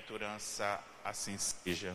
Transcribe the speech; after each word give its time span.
bem-aventurança 0.00 0.82
assim 1.04 1.36
seja. 1.36 1.94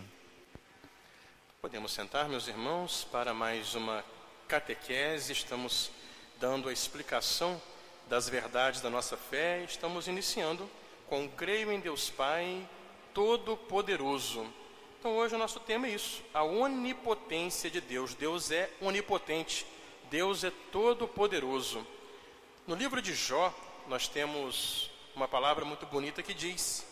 Podemos 1.59 1.91
sentar, 1.91 2.29
meus 2.29 2.47
irmãos, 2.47 3.03
para 3.11 3.33
mais 3.33 3.73
uma 3.73 4.05
catequese. 4.47 5.33
Estamos 5.33 5.89
dando 6.39 6.69
a 6.69 6.73
explicação 6.73 7.59
das 8.07 8.29
verdades 8.29 8.79
da 8.79 8.89
nossa 8.91 9.17
fé. 9.17 9.63
Estamos 9.63 10.07
iniciando 10.07 10.69
com 11.07 11.27
Creio 11.29 11.71
em 11.71 11.79
Deus 11.79 12.09
Pai 12.11 12.67
Todo-Poderoso. 13.13 14.45
Então, 14.99 15.15
hoje 15.17 15.33
o 15.33 15.39
nosso 15.39 15.59
tema 15.59 15.87
é 15.87 15.91
isso: 15.91 16.21
a 16.33 16.43
onipotência 16.43 17.71
de 17.71 17.81
Deus. 17.81 18.13
Deus 18.13 18.51
é 18.51 18.69
onipotente, 18.81 19.65
Deus 20.11 20.43
é 20.43 20.51
todo-poderoso. 20.71 21.85
No 22.67 22.75
livro 22.75 23.01
de 23.01 23.15
Jó, 23.15 23.53
nós 23.87 24.07
temos 24.07 24.91
uma 25.15 25.27
palavra 25.27 25.65
muito 25.65 25.87
bonita 25.87 26.21
que 26.21 26.33
diz: 26.33 26.85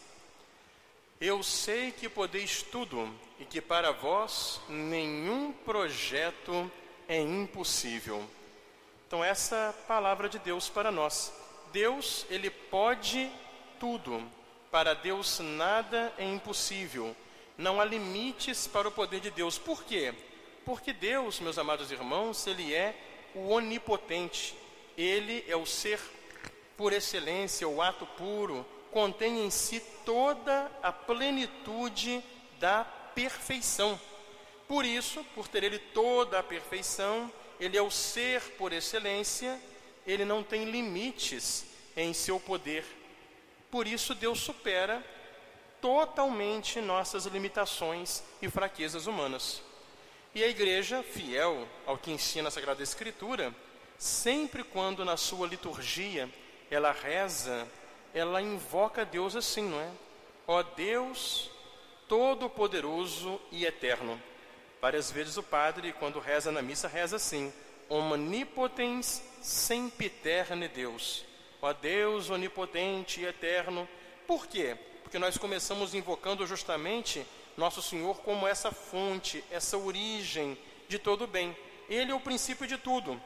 Eu 1.25 1.41
sei 1.41 1.89
que 1.89 2.09
podeis 2.09 2.63
tudo 2.63 3.09
e 3.39 3.45
que 3.45 3.61
para 3.61 3.93
vós 3.93 4.59
nenhum 4.67 5.53
projeto 5.53 6.69
é 7.07 7.17
impossível. 7.17 8.21
Então 9.07 9.23
essa 9.23 9.73
palavra 9.87 10.27
de 10.27 10.37
Deus 10.37 10.67
para 10.67 10.91
nós. 10.91 11.31
Deus, 11.71 12.25
ele 12.29 12.49
pode 12.49 13.31
tudo. 13.79 14.21
Para 14.69 14.93
Deus 14.93 15.39
nada 15.39 16.13
é 16.17 16.25
impossível. 16.25 17.15
Não 17.57 17.79
há 17.79 17.85
limites 17.85 18.67
para 18.67 18.89
o 18.89 18.91
poder 18.91 19.21
de 19.21 19.31
Deus. 19.31 19.57
Por 19.57 19.85
quê? 19.85 20.13
Porque 20.65 20.91
Deus, 20.91 21.39
meus 21.39 21.57
amados 21.57 21.89
irmãos, 21.89 22.45
ele 22.47 22.73
é 22.73 22.93
o 23.33 23.47
onipotente. 23.47 24.57
Ele 24.97 25.45
é 25.47 25.55
o 25.55 25.65
ser 25.65 26.01
por 26.75 26.91
excelência, 26.91 27.65
o 27.65 27.81
ato 27.81 28.05
puro, 28.17 28.65
contém 28.91 29.45
em 29.45 29.49
si 29.49 29.79
toda 30.05 30.71
a 30.81 30.91
plenitude 30.91 32.23
da 32.59 32.83
perfeição. 32.83 33.99
Por 34.67 34.85
isso, 34.85 35.23
por 35.35 35.47
ter 35.47 35.63
ele 35.63 35.79
toda 35.79 36.39
a 36.39 36.43
perfeição, 36.43 37.31
ele 37.59 37.77
é 37.77 37.81
o 37.81 37.91
ser 37.91 38.41
por 38.57 38.73
excelência, 38.73 39.59
ele 40.05 40.25
não 40.25 40.43
tem 40.43 40.65
limites 40.65 41.65
em 41.95 42.13
seu 42.13 42.39
poder. 42.39 42.85
Por 43.69 43.87
isso, 43.87 44.15
Deus 44.15 44.39
supera 44.39 45.03
totalmente 45.81 46.79
nossas 46.79 47.25
limitações 47.25 48.23
e 48.41 48.49
fraquezas 48.49 49.05
humanas. 49.05 49.61
E 50.33 50.43
a 50.43 50.47
igreja, 50.47 51.03
fiel 51.03 51.67
ao 51.85 51.97
que 51.97 52.11
ensina 52.11 52.47
a 52.47 52.51
Sagrada 52.51 52.81
Escritura, 52.81 53.53
sempre 53.97 54.63
quando 54.63 55.05
na 55.05 55.17
sua 55.17 55.47
liturgia 55.47 56.29
ela 56.71 56.91
reza, 56.91 57.67
ela 58.13 58.41
invoca 58.41 59.03
Deus 59.03 59.35
assim, 59.35 59.63
não 59.63 59.79
é? 59.79 59.89
Ó 60.45 60.61
Deus 60.61 61.49
Todo-Poderoso 62.07 63.41
e 63.51 63.65
Eterno. 63.65 64.21
Várias 64.79 65.09
vezes 65.09 65.37
o 65.37 65.43
padre, 65.43 65.93
quando 65.93 66.19
reza 66.19 66.51
na 66.51 66.61
missa, 66.61 66.87
reza 66.87 67.15
assim: 67.15 67.51
Omnipotens 67.89 69.23
sempiterne 69.41 70.67
Deus. 70.67 71.25
Ó 71.61 71.71
Deus 71.71 72.29
onipotente 72.29 73.21
e 73.21 73.25
eterno. 73.25 73.87
Por 74.27 74.45
quê? 74.47 74.77
Porque 75.01 75.17
nós 75.17 75.37
começamos 75.37 75.93
invocando 75.93 76.45
justamente 76.45 77.25
nosso 77.55 77.81
Senhor 77.81 78.19
como 78.21 78.45
essa 78.45 78.71
fonte, 78.71 79.43
essa 79.49 79.77
origem 79.77 80.57
de 80.89 80.99
todo 80.99 81.25
bem. 81.25 81.55
Ele 81.89 82.11
é 82.11 82.15
o 82.15 82.19
princípio 82.19 82.67
de 82.67 82.77
tudo. 82.77 83.19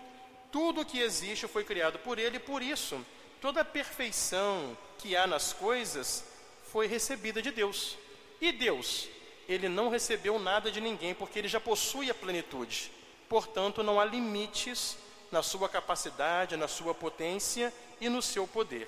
Tudo 0.51 0.85
que 0.85 0.99
existe 0.99 1.47
foi 1.47 1.63
criado 1.63 1.97
por 1.99 2.19
ele, 2.19 2.37
por 2.37 2.61
isso 2.61 3.03
Toda 3.41 3.61
a 3.61 3.65
perfeição 3.65 4.77
que 4.97 5.15
há 5.15 5.27
nas 5.27 5.53
coisas 5.53 6.23
foi 6.71 6.87
recebida 6.87 7.41
de 7.41 7.51
Deus. 7.51 7.97
E 8.41 8.51
Deus, 8.51 9.07
ele 9.47 9.69
não 9.69 9.89
recebeu 9.89 10.39
nada 10.39 10.71
de 10.71 10.81
ninguém, 10.81 11.13
porque 11.13 11.39
ele 11.39 11.47
já 11.47 11.59
possui 11.59 12.09
a 12.09 12.15
plenitude. 12.15 12.91
Portanto, 13.29 13.83
não 13.83 13.99
há 13.99 14.05
limites 14.05 14.97
na 15.31 15.43
sua 15.43 15.67
capacidade, 15.69 16.57
na 16.57 16.67
sua 16.67 16.93
potência 16.93 17.73
e 17.99 18.09
no 18.09 18.21
seu 18.21 18.47
poder. 18.47 18.87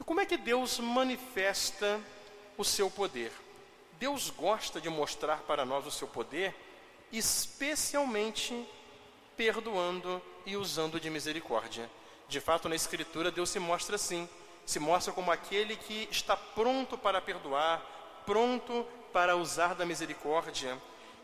E 0.00 0.04
como 0.04 0.20
é 0.20 0.26
que 0.26 0.36
Deus 0.36 0.78
manifesta 0.78 2.00
o 2.56 2.64
seu 2.64 2.90
poder? 2.90 3.32
Deus 3.98 4.30
gosta 4.30 4.80
de 4.80 4.88
mostrar 4.88 5.38
para 5.38 5.64
nós 5.64 5.86
o 5.86 5.90
seu 5.90 6.06
poder, 6.06 6.54
especialmente 7.10 8.66
perdoando 9.36 10.22
e 10.46 10.56
usando 10.56 11.00
de 11.00 11.10
misericórdia. 11.10 11.90
De 12.28 12.40
fato, 12.40 12.68
na 12.68 12.76
Escritura, 12.76 13.30
Deus 13.30 13.48
se 13.48 13.58
mostra 13.58 13.96
assim: 13.96 14.28
se 14.66 14.78
mostra 14.78 15.12
como 15.12 15.32
aquele 15.32 15.76
que 15.76 16.06
está 16.10 16.36
pronto 16.36 16.98
para 16.98 17.20
perdoar, 17.22 17.82
pronto 18.26 18.86
para 19.12 19.34
usar 19.34 19.74
da 19.74 19.86
misericórdia. 19.86 20.76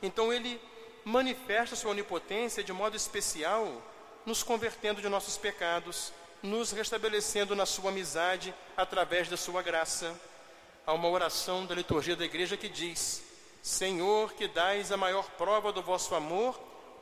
Então, 0.02 0.32
ele 0.32 0.58
manifesta 1.04 1.76
sua 1.76 1.90
onipotência 1.90 2.64
de 2.64 2.72
modo 2.72 2.96
especial, 2.96 3.82
nos 4.24 4.42
convertendo 4.42 5.02
de 5.02 5.08
nossos 5.08 5.36
pecados, 5.36 6.10
nos 6.42 6.72
restabelecendo 6.72 7.54
na 7.54 7.66
sua 7.66 7.90
amizade 7.90 8.54
através 8.74 9.28
da 9.28 9.36
sua 9.36 9.60
graça. 9.60 10.18
Há 10.86 10.94
uma 10.94 11.08
oração 11.08 11.66
da 11.66 11.74
liturgia 11.74 12.16
da 12.16 12.24
igreja 12.24 12.56
que 12.56 12.68
diz: 12.68 13.22
Senhor, 13.62 14.32
que 14.32 14.48
dais 14.48 14.90
a 14.90 14.96
maior 14.96 15.28
prova 15.32 15.70
do 15.70 15.82
vosso 15.82 16.14
amor, 16.14 16.58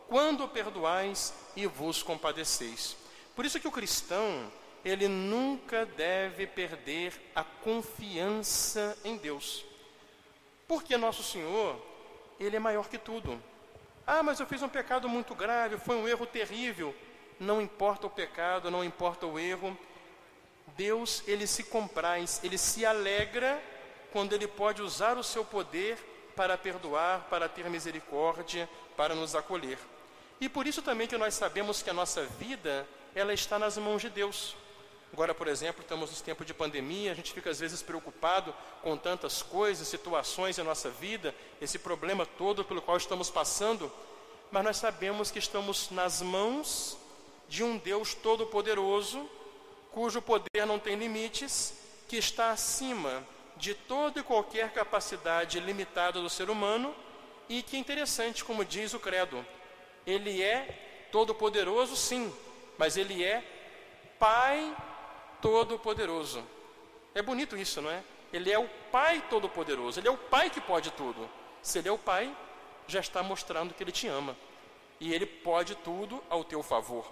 quando 0.08 0.48
perdoais 0.48 1.32
e 1.54 1.66
vos 1.66 2.02
compadeceis. 2.02 2.96
Por 3.34 3.44
isso 3.44 3.59
que 3.59 3.69
o 3.69 3.72
cristão, 3.72 4.50
ele 4.84 5.09
nunca 5.09 5.87
deve 5.87 6.47
perder 6.47 7.12
a 7.34 7.43
confiança 7.43 8.97
em 9.04 9.16
Deus. 9.16 9.65
Porque 10.69 10.97
nosso 10.97 11.22
Senhor, 11.22 11.81
ele 12.38 12.56
é 12.56 12.60
maior 12.60 12.88
que 12.88 12.98
tudo. 12.98 13.41
Ah, 14.06 14.22
mas 14.22 14.41
eu 14.41 14.47
fiz 14.47 14.62
um 14.62 14.69
pecado 14.69 15.09
muito 15.09 15.34
grave, 15.34 15.78
foi 15.78 15.97
um 15.97 16.09
erro 16.09 16.26
terrível. 16.26 16.94
Não 17.38 17.60
importa 17.60 18.06
o 18.06 18.10
pecado, 18.10 18.70
não 18.70 18.84
importa 18.84 19.26
o 19.26 19.38
erro. 19.38 19.76
Deus, 20.76 21.22
ele 21.26 21.47
se 21.47 21.64
compraz, 21.64 22.41
ele 22.43 22.59
se 22.59 22.84
alegra 22.84 23.62
quando 24.12 24.32
ele 24.32 24.47
pode 24.47 24.82
usar 24.82 25.16
o 25.16 25.25
seu 25.25 25.44
poder 25.44 25.97
para 26.37 26.56
perdoar, 26.56 27.26
para 27.28 27.49
ter 27.49 27.69
misericórdia, 27.69 28.69
para 28.97 29.14
nos 29.14 29.34
acolher. 29.34 29.78
E 30.42 30.48
por 30.48 30.66
isso 30.66 30.82
também 30.82 31.06
que 31.06 31.16
nós 31.16 31.34
sabemos 31.34 31.84
que 31.84 31.91
a 31.91 31.92
nossa 31.92 32.25
vida 32.25 32.84
ela 33.14 33.32
está 33.32 33.60
nas 33.60 33.78
mãos 33.78 34.03
de 34.03 34.10
Deus. 34.10 34.56
Agora, 35.12 35.32
por 35.32 35.47
exemplo, 35.47 35.82
estamos 35.82 36.10
nos 36.10 36.20
tempos 36.20 36.44
de 36.44 36.53
pandemia, 36.53 37.12
a 37.12 37.14
gente 37.14 37.32
fica 37.32 37.48
às 37.48 37.60
vezes 37.60 37.80
preocupado 37.80 38.52
com 38.82 38.97
tantas 38.97 39.41
coisas, 39.41 39.86
situações 39.86 40.58
em 40.58 40.64
nossa 40.64 40.91
vida, 40.91 41.32
esse 41.60 41.78
problema 41.78 42.26
todo 42.26 42.64
pelo 42.64 42.82
qual 42.82 42.97
estamos 42.97 43.31
passando, 43.31 43.88
mas 44.50 44.64
nós 44.64 44.78
sabemos 44.78 45.31
que 45.31 45.38
estamos 45.38 45.92
nas 45.92 46.20
mãos 46.20 46.98
de 47.48 47.62
um 47.62 47.78
Deus 47.78 48.12
todo-poderoso, 48.12 49.31
cujo 49.92 50.20
poder 50.20 50.66
não 50.66 50.81
tem 50.81 50.97
limites, 50.97 51.72
que 52.08 52.16
está 52.16 52.50
acima 52.50 53.25
de 53.56 53.75
toda 53.75 54.19
e 54.19 54.25
qualquer 54.25 54.72
capacidade 54.72 55.60
limitada 55.60 56.20
do 56.20 56.28
ser 56.28 56.50
humano 56.50 56.92
e 57.48 57.62
que 57.62 57.78
interessante, 57.78 58.44
como 58.44 58.64
diz 58.64 58.92
o 58.92 58.98
credo, 58.98 59.47
ele 60.06 60.42
é 60.42 61.08
todo-poderoso, 61.10 61.96
sim, 61.96 62.32
mas 62.78 62.96
ele 62.96 63.22
é 63.22 63.42
Pai 64.18 64.74
Todo-Poderoso. 65.40 66.44
É 67.14 67.20
bonito 67.20 67.56
isso, 67.56 67.82
não 67.82 67.90
é? 67.90 68.02
Ele 68.32 68.50
é 68.50 68.58
o 68.58 68.68
Pai 68.90 69.22
Todo-Poderoso, 69.28 70.00
ele 70.00 70.08
é 70.08 70.10
o 70.10 70.16
Pai 70.16 70.48
que 70.48 70.60
pode 70.60 70.90
tudo. 70.92 71.28
Se 71.60 71.78
ele 71.78 71.88
é 71.88 71.92
o 71.92 71.98
Pai, 71.98 72.34
já 72.86 73.00
está 73.00 73.22
mostrando 73.22 73.74
que 73.74 73.82
ele 73.82 73.92
te 73.92 74.06
ama. 74.06 74.36
E 75.00 75.12
ele 75.12 75.26
pode 75.26 75.74
tudo 75.74 76.22
ao 76.30 76.44
teu 76.44 76.62
favor. 76.62 77.10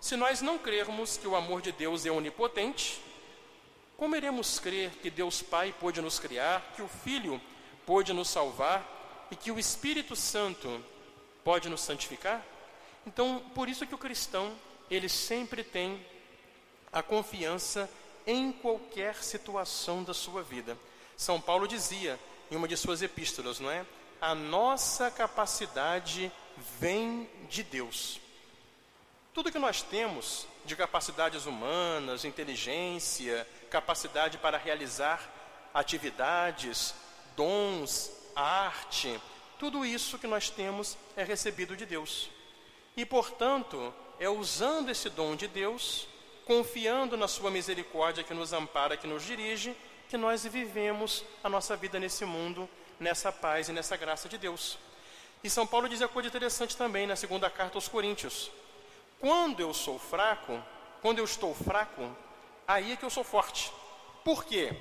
Se 0.00 0.16
nós 0.16 0.40
não 0.40 0.58
crermos 0.58 1.16
que 1.16 1.26
o 1.26 1.34
amor 1.34 1.60
de 1.60 1.72
Deus 1.72 2.06
é 2.06 2.10
onipotente, 2.10 3.00
como 3.96 4.14
iremos 4.14 4.60
crer 4.60 4.90
que 5.02 5.10
Deus 5.10 5.42
Pai 5.42 5.74
pôde 5.78 6.00
nos 6.00 6.20
criar, 6.20 6.72
que 6.76 6.82
o 6.82 6.88
Filho 6.88 7.40
pôde 7.84 8.12
nos 8.12 8.28
salvar 8.28 9.26
e 9.30 9.34
que 9.34 9.50
o 9.50 9.58
Espírito 9.58 10.14
Santo 10.14 10.80
pode 11.44 11.68
nos 11.68 11.80
santificar? 11.80 12.44
Então, 13.06 13.42
por 13.54 13.68
isso 13.68 13.86
que 13.86 13.94
o 13.94 13.98
cristão 13.98 14.54
ele 14.90 15.08
sempre 15.08 15.62
tem 15.62 16.04
a 16.92 17.02
confiança 17.02 17.88
em 18.26 18.52
qualquer 18.52 19.22
situação 19.22 20.02
da 20.02 20.12
sua 20.12 20.42
vida. 20.42 20.76
São 21.16 21.40
Paulo 21.40 21.66
dizia 21.66 22.18
em 22.50 22.56
uma 22.56 22.68
de 22.68 22.76
suas 22.76 23.02
epístolas, 23.02 23.60
não 23.60 23.70
é? 23.70 23.84
A 24.20 24.34
nossa 24.34 25.10
capacidade 25.10 26.30
vem 26.78 27.28
de 27.48 27.62
Deus. 27.62 28.20
Tudo 29.32 29.52
que 29.52 29.58
nós 29.58 29.82
temos 29.82 30.46
de 30.64 30.74
capacidades 30.74 31.46
humanas, 31.46 32.24
inteligência, 32.24 33.46
capacidade 33.70 34.38
para 34.38 34.58
realizar 34.58 35.32
atividades, 35.72 36.94
dons, 37.36 38.10
arte, 38.34 39.20
tudo 39.58 39.84
isso 39.84 40.18
que 40.18 40.26
nós 40.26 40.50
temos 40.50 40.96
é 41.16 41.24
recebido 41.24 41.76
de 41.76 41.84
Deus. 41.84 42.30
E, 42.96 43.04
portanto, 43.04 43.92
é 44.18 44.28
usando 44.28 44.90
esse 44.90 45.10
dom 45.10 45.36
de 45.36 45.48
Deus, 45.48 46.06
confiando 46.46 47.16
na 47.16 47.28
Sua 47.28 47.50
misericórdia 47.50 48.24
que 48.24 48.34
nos 48.34 48.52
ampara, 48.52 48.96
que 48.96 49.06
nos 49.06 49.24
dirige, 49.24 49.76
que 50.08 50.16
nós 50.16 50.44
vivemos 50.44 51.24
a 51.44 51.48
nossa 51.48 51.76
vida 51.76 51.98
nesse 51.98 52.24
mundo, 52.24 52.68
nessa 52.98 53.30
paz 53.30 53.68
e 53.68 53.72
nessa 53.72 53.96
graça 53.96 54.28
de 54.28 54.38
Deus. 54.38 54.78
E 55.42 55.50
São 55.50 55.66
Paulo 55.66 55.88
diz 55.88 56.02
a 56.02 56.08
coisa 56.08 56.28
interessante 56.28 56.76
também 56.76 57.06
na 57.06 57.14
segunda 57.14 57.50
carta 57.50 57.76
aos 57.76 57.88
Coríntios: 57.88 58.50
quando 59.20 59.60
eu 59.60 59.74
sou 59.74 59.98
fraco, 59.98 60.62
quando 61.02 61.18
eu 61.18 61.24
estou 61.24 61.54
fraco, 61.54 62.10
aí 62.66 62.92
é 62.92 62.96
que 62.96 63.04
eu 63.04 63.10
sou 63.10 63.22
forte. 63.22 63.72
Por 64.24 64.44
quê? 64.44 64.74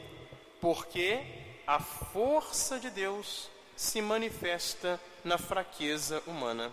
Porque 0.60 1.20
a 1.68 1.80
força 1.80 2.80
de 2.80 2.90
Deus 2.90 3.50
se 3.78 4.02
manifesta 4.02 5.00
na 5.24 5.38
fraqueza 5.38 6.22
humana. 6.26 6.72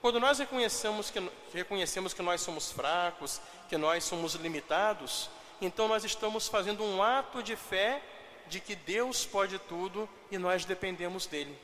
Quando 0.00 0.20
nós 0.20 0.38
reconhecemos 0.38 1.10
que, 1.10 1.30
reconhecemos 1.52 2.14
que 2.14 2.22
nós 2.22 2.40
somos 2.40 2.70
fracos, 2.70 3.40
que 3.68 3.76
nós 3.76 4.04
somos 4.04 4.34
limitados, 4.34 5.28
então 5.60 5.88
nós 5.88 6.04
estamos 6.04 6.46
fazendo 6.46 6.84
um 6.84 7.02
ato 7.02 7.42
de 7.42 7.56
fé 7.56 8.00
de 8.46 8.60
que 8.60 8.76
Deus 8.76 9.26
pode 9.26 9.58
tudo 9.58 10.08
e 10.30 10.38
nós 10.38 10.64
dependemos 10.64 11.26
dele. 11.26 11.58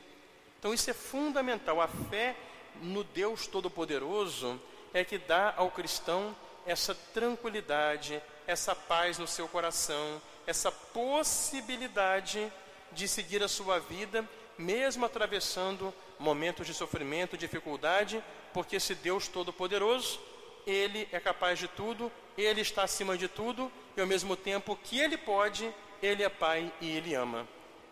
Então 0.59 0.73
isso 0.73 0.89
é 0.89 0.93
fundamental. 0.93 1.79
A 1.79 1.87
fé 1.87 2.35
no 2.81 3.03
Deus 3.03 3.47
Todo-Poderoso 3.47 4.59
é 4.93 5.05
que 5.05 5.17
dá 5.17 5.53
ao 5.55 5.71
cristão 5.71 6.35
essa 6.65 6.93
tranquilidade, 6.93 8.21
essa 8.45 8.75
paz 8.75 9.17
no 9.17 9.27
seu 9.27 9.47
coração, 9.47 10.21
essa 10.45 10.71
possibilidade 10.71 12.51
de 12.91 13.07
seguir 13.07 13.41
a 13.41 13.47
sua 13.47 13.79
vida 13.79 14.27
mesmo 14.61 15.05
atravessando 15.05 15.93
momentos 16.19 16.67
de 16.67 16.73
sofrimento, 16.73 17.37
dificuldade, 17.37 18.23
porque 18.53 18.75
esse 18.75 18.93
Deus 18.95 19.27
Todo-Poderoso, 19.27 20.19
Ele 20.65 21.09
é 21.11 21.19
capaz 21.19 21.57
de 21.59 21.67
tudo, 21.67 22.11
Ele 22.37 22.61
está 22.61 22.83
acima 22.83 23.17
de 23.17 23.27
tudo, 23.27 23.71
e 23.97 24.01
ao 24.01 24.07
mesmo 24.07 24.35
tempo 24.35 24.77
que 24.83 24.99
Ele 24.99 25.17
pode, 25.17 25.73
Ele 26.01 26.23
é 26.23 26.29
Pai 26.29 26.71
e 26.79 26.89
Ele 26.91 27.13
ama. 27.15 27.47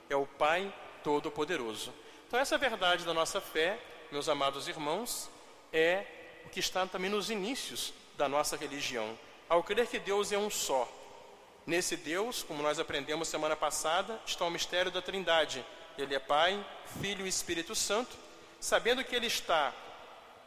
É 0.10 0.16
o 0.16 0.26
Pai 0.26 0.74
Todo-Poderoso. 1.04 1.94
Então, 2.28 2.40
essa 2.40 2.58
verdade 2.58 3.04
da 3.04 3.14
nossa 3.14 3.42
fé, 3.42 3.80
meus 4.12 4.30
amados 4.30 4.68
irmãos, 4.68 5.30
é 5.74 6.06
o 6.46 6.50
que 6.50 6.60
está 6.60 6.86
também 6.86 7.10
nos 7.10 7.30
inícios 7.30 7.94
da 8.18 8.30
nossa 8.30 8.56
religião. 8.56 9.18
Ao 9.48 9.64
crer 9.64 9.88
que 9.88 9.98
Deus 9.98 10.32
é 10.32 10.38
um 10.38 10.50
só. 10.50 10.88
Nesse 11.66 11.96
Deus, 11.96 12.44
como 12.44 12.64
nós 12.64 12.80
aprendemos 12.80 13.28
semana 13.28 13.56
passada, 13.56 14.20
está 14.26 14.46
o 14.46 14.50
mistério 14.52 14.92
da 14.92 15.02
Trindade, 15.02 15.66
ele 16.02 16.16
é 16.16 16.20
Pai, 16.20 16.66
Filho 17.02 17.26
e 17.26 17.30
Espírito 17.30 17.76
Santo, 17.76 18.16
sabendo 18.60 19.04
que 19.04 19.16
Ele 19.16 19.28
está 19.28 19.74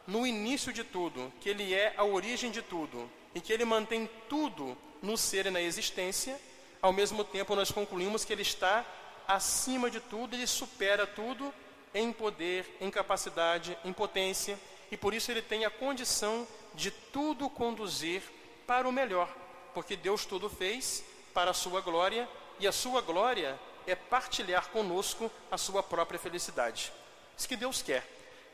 no 0.05 0.27
início 0.27 0.71
de 0.71 0.83
tudo, 0.83 1.31
que 1.39 1.49
Ele 1.49 1.73
é 1.73 1.93
a 1.97 2.03
origem 2.03 2.51
de 2.51 2.61
tudo 2.61 3.09
e 3.33 3.41
que 3.41 3.51
Ele 3.51 3.65
mantém 3.65 4.09
tudo 4.29 4.77
no 5.01 5.17
ser 5.17 5.45
e 5.47 5.51
na 5.51 5.61
existência, 5.61 6.39
ao 6.81 6.93
mesmo 6.93 7.23
tempo 7.23 7.55
nós 7.55 7.71
concluímos 7.71 8.23
que 8.23 8.33
Ele 8.33 8.41
está 8.41 8.85
acima 9.27 9.89
de 9.89 9.99
tudo, 9.99 10.35
Ele 10.35 10.47
supera 10.47 11.07
tudo 11.07 11.53
em 11.93 12.11
poder, 12.11 12.77
em 12.81 12.89
capacidade, 12.91 13.77
em 13.83 13.93
potência, 13.93 14.59
e 14.91 14.97
por 14.97 15.13
isso 15.13 15.31
Ele 15.31 15.41
tem 15.41 15.65
a 15.65 15.69
condição 15.69 16.47
de 16.73 16.91
tudo 16.91 17.49
conduzir 17.49 18.21
para 18.67 18.87
o 18.87 18.91
melhor, 18.91 19.29
porque 19.73 19.95
Deus 19.95 20.25
tudo 20.25 20.49
fez 20.49 21.03
para 21.33 21.51
a 21.51 21.53
sua 21.53 21.81
glória, 21.81 22.27
e 22.59 22.67
a 22.67 22.71
sua 22.71 23.01
glória 23.01 23.59
é 23.87 23.95
partilhar 23.95 24.69
conosco 24.69 25.31
a 25.51 25.57
sua 25.57 25.83
própria 25.83 26.19
felicidade. 26.19 26.91
Isso 27.37 27.47
que 27.47 27.55
Deus 27.55 27.81
quer. 27.81 28.07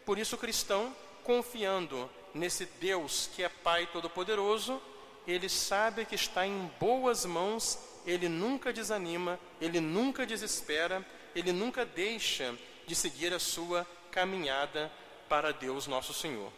Por 0.06 0.18
isso, 0.18 0.36
o 0.36 0.40
cristão, 0.40 0.96
confiando 1.24 2.10
nesse 2.34 2.66
Deus 2.66 3.30
que 3.36 3.44
é 3.44 3.50
Pai 3.50 3.88
Todo-Poderoso, 3.88 4.82
ele 5.28 5.50
sabe 5.50 6.06
que 6.06 6.16
está 6.16 6.46
em 6.46 6.72
boas 6.80 7.26
mãos, 7.26 7.78
ele 8.06 8.28
nunca 8.28 8.74
desanima, 8.74 9.40
ele 9.62 9.80
nunca 9.80 10.26
desespera, 10.26 11.06
ele 11.36 11.52
nunca 11.52 11.86
deixa 11.86 12.56
de 12.88 12.96
seguir 12.96 13.34
a 13.34 13.40
sua 13.40 13.86
caminhada 14.12 14.92
para 15.28 15.52
Deus 15.52 15.86
nosso 15.86 16.14
Senhor. 16.14 16.52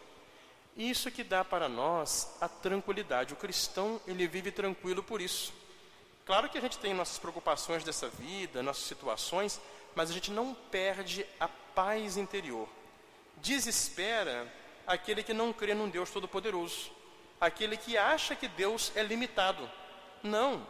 Isso 0.76 1.10
que 1.10 1.22
dá 1.22 1.44
para 1.44 1.68
nós 1.68 2.34
a 2.40 2.48
tranquilidade. 2.48 3.34
O 3.34 3.36
cristão, 3.36 4.00
ele 4.06 4.26
vive 4.26 4.50
tranquilo 4.50 5.02
por 5.02 5.20
isso. 5.20 5.52
Claro 6.24 6.48
que 6.48 6.58
a 6.58 6.60
gente 6.60 6.78
tem 6.78 6.94
nossas 6.94 7.18
preocupações 7.18 7.82
dessa 7.82 8.08
vida, 8.08 8.62
nossas 8.62 8.84
situações, 8.84 9.60
mas 9.94 10.10
a 10.10 10.12
gente 10.12 10.30
não 10.30 10.54
perde 10.54 11.26
a 11.40 11.48
paz 11.48 12.16
interior. 12.16 12.68
Desespera 13.38 14.52
aquele 14.86 15.22
que 15.22 15.34
não 15.34 15.52
crê 15.52 15.74
num 15.74 15.88
Deus 15.88 16.10
Todo-Poderoso, 16.10 16.92
aquele 17.40 17.76
que 17.76 17.96
acha 17.96 18.36
que 18.36 18.46
Deus 18.46 18.92
é 18.94 19.02
limitado. 19.02 19.68
Não. 20.22 20.64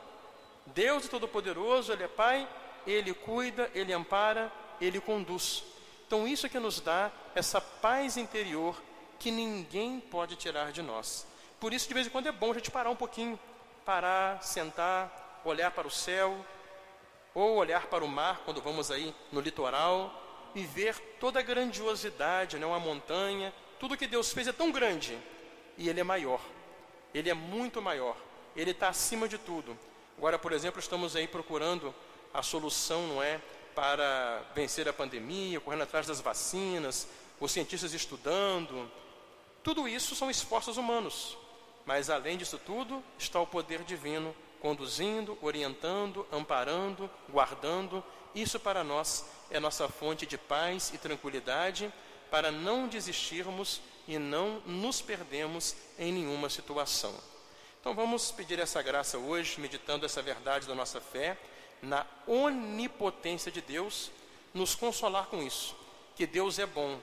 Deus 0.66 1.04
é 1.04 1.08
Todo-Poderoso, 1.08 1.92
Ele 1.92 2.04
é 2.04 2.08
Pai, 2.08 2.48
Ele 2.86 3.12
cuida, 3.12 3.70
Ele 3.74 3.92
ampara, 3.92 4.50
Ele 4.80 5.00
conduz. 5.00 5.64
Então, 6.06 6.26
isso 6.26 6.46
é 6.46 6.48
que 6.48 6.58
nos 6.58 6.80
dá 6.80 7.10
essa 7.34 7.60
paz 7.60 8.16
interior 8.16 8.80
que 9.18 9.30
ninguém 9.30 10.00
pode 10.00 10.36
tirar 10.36 10.72
de 10.72 10.82
nós. 10.82 11.26
Por 11.60 11.72
isso, 11.72 11.86
de 11.86 11.94
vez 11.94 12.06
em 12.06 12.10
quando, 12.10 12.26
é 12.26 12.32
bom 12.32 12.50
a 12.50 12.54
gente 12.54 12.70
parar 12.70 12.90
um 12.90 12.96
pouquinho, 12.96 13.38
parar, 13.84 14.42
sentar, 14.42 15.21
olhar 15.44 15.70
para 15.70 15.86
o 15.86 15.90
céu, 15.90 16.44
ou 17.34 17.56
olhar 17.56 17.86
para 17.86 18.04
o 18.04 18.08
mar 18.08 18.42
quando 18.44 18.60
vamos 18.60 18.90
aí 18.90 19.14
no 19.30 19.40
litoral 19.40 20.12
e 20.54 20.64
ver 20.64 20.98
toda 21.18 21.40
a 21.40 21.42
grandiosidade, 21.42 22.58
né, 22.58 22.66
uma 22.66 22.78
montanha, 22.78 23.52
tudo 23.78 23.96
que 23.96 24.06
Deus 24.06 24.32
fez 24.32 24.46
é 24.48 24.52
tão 24.52 24.70
grande 24.70 25.18
e 25.78 25.88
Ele 25.88 26.00
é 26.00 26.04
maior, 26.04 26.40
Ele 27.14 27.30
é 27.30 27.34
muito 27.34 27.80
maior, 27.80 28.16
Ele 28.54 28.70
está 28.70 28.88
acima 28.88 29.26
de 29.26 29.38
tudo. 29.38 29.78
Agora, 30.18 30.38
por 30.38 30.52
exemplo, 30.52 30.78
estamos 30.78 31.16
aí 31.16 31.26
procurando 31.26 31.94
a 32.32 32.42
solução, 32.42 33.06
não 33.06 33.22
é, 33.22 33.40
para 33.74 34.42
vencer 34.54 34.86
a 34.88 34.92
pandemia, 34.92 35.60
correndo 35.60 35.82
atrás 35.82 36.06
das 36.06 36.20
vacinas, 36.20 37.08
os 37.40 37.50
cientistas 37.50 37.94
estudando. 37.94 38.90
Tudo 39.62 39.88
isso 39.88 40.14
são 40.14 40.30
esforços 40.30 40.76
humanos, 40.76 41.36
mas 41.86 42.10
além 42.10 42.36
disso 42.36 42.58
tudo 42.58 43.02
está 43.18 43.40
o 43.40 43.46
poder 43.46 43.82
divino 43.82 44.34
conduzindo, 44.62 45.36
orientando, 45.42 46.24
amparando, 46.30 47.10
guardando. 47.28 48.02
Isso 48.32 48.60
para 48.60 48.84
nós 48.84 49.26
é 49.50 49.58
nossa 49.58 49.88
fonte 49.88 50.24
de 50.24 50.38
paz 50.38 50.92
e 50.94 50.98
tranquilidade 50.98 51.92
para 52.30 52.52
não 52.52 52.86
desistirmos 52.86 53.82
e 54.06 54.18
não 54.18 54.60
nos 54.64 55.02
perdemos 55.02 55.74
em 55.98 56.12
nenhuma 56.12 56.48
situação. 56.48 57.12
Então 57.80 57.92
vamos 57.92 58.30
pedir 58.30 58.60
essa 58.60 58.80
graça 58.80 59.18
hoje, 59.18 59.60
meditando 59.60 60.06
essa 60.06 60.22
verdade 60.22 60.68
da 60.68 60.74
nossa 60.76 61.00
fé, 61.00 61.36
na 61.82 62.06
onipotência 62.28 63.50
de 63.50 63.60
Deus, 63.60 64.12
nos 64.54 64.76
consolar 64.76 65.26
com 65.26 65.42
isso, 65.42 65.74
que 66.14 66.24
Deus 66.24 66.60
é 66.60 66.66
bom, 66.66 67.00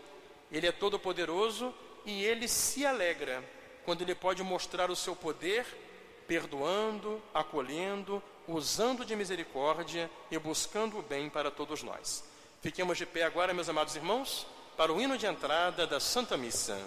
Ele 0.50 0.66
é 0.66 0.72
todo-poderoso 0.72 1.74
e 2.06 2.24
Ele 2.24 2.48
se 2.48 2.86
alegra 2.86 3.44
quando 3.84 4.02
Ele 4.02 4.16
pode 4.16 4.42
mostrar 4.42 4.90
o 4.90 4.96
seu 4.96 5.14
poder 5.14 5.66
perdoando, 6.30 7.20
acolhendo, 7.34 8.22
usando 8.48 9.04
de 9.04 9.16
misericórdia 9.16 10.08
e 10.30 10.38
buscando 10.38 11.00
o 11.00 11.02
bem 11.02 11.28
para 11.28 11.50
todos 11.50 11.82
nós. 11.82 12.24
Fiquemos 12.62 13.00
de 13.00 13.06
pé 13.08 13.24
agora, 13.24 13.52
meus 13.52 13.68
amados 13.68 13.96
irmãos, 13.96 14.46
para 14.78 14.94
o 14.94 15.02
hino 15.02 15.18
de 15.18 15.26
entrada 15.26 15.88
da 15.88 16.00
Santa 16.00 16.38
Missa. 16.38 16.78